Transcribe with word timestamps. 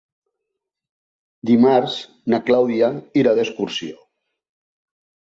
Dimarts 1.49 1.97
na 2.35 2.39
Clàudia 2.47 2.89
irà 3.23 3.35
d'excursió. 3.41 4.01